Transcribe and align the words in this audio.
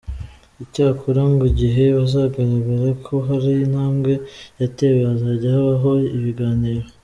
Icyakora 0.63 1.21
ngo 1.31 1.43
igihe 1.51 1.83
bizagaragara 1.97 2.87
ko 3.05 3.13
hari 3.27 3.51
intambwe 3.65 4.13
yatewe 4.59 4.99
hazajya 5.09 5.49
habaho 5.55 5.91
ibiganiro. 6.17 6.85